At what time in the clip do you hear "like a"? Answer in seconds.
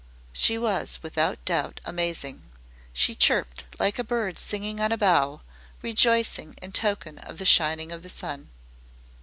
3.79-4.03